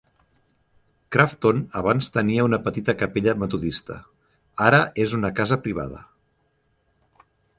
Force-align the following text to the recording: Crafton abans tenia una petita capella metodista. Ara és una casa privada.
Crafton 1.15 1.59
abans 1.81 2.09
tenia 2.15 2.45
una 2.47 2.59
petita 2.69 2.95
capella 3.03 3.35
metodista. 3.43 3.99
Ara 4.69 4.81
és 5.05 5.15
una 5.21 5.33
casa 5.41 5.59
privada. 5.67 6.01